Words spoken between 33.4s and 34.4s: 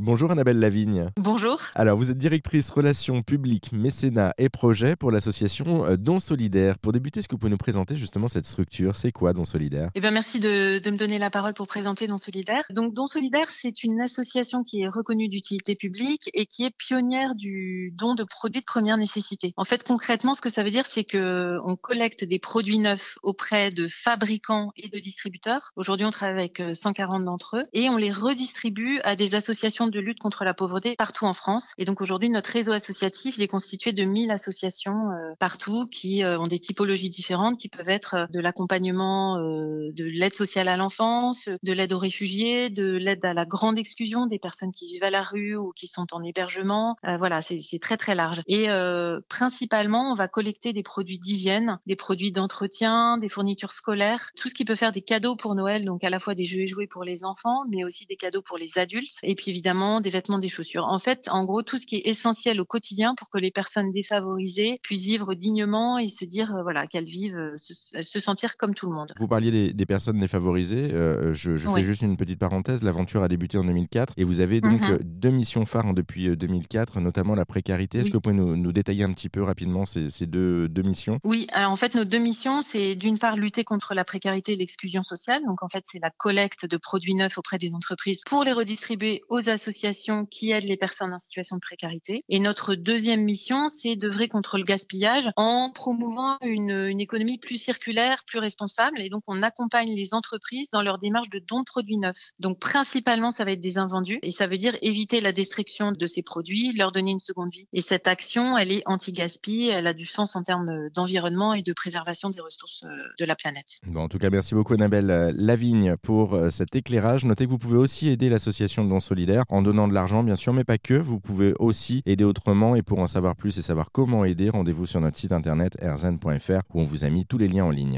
est constitué de 1000